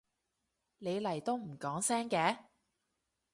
[0.79, 2.39] 你嚟都唔講聲嘅？